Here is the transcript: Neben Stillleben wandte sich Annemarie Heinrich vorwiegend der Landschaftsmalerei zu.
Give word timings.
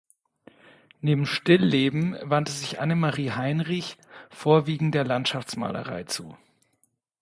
Neben 1.01 1.27
Stillleben 1.27 2.17
wandte 2.23 2.51
sich 2.51 2.79
Annemarie 2.81 3.33
Heinrich 3.33 3.97
vorwiegend 4.31 4.95
der 4.95 5.03
Landschaftsmalerei 5.05 6.05
zu. 6.05 6.35